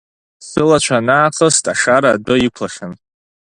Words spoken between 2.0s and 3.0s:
адәы иқәлахьан.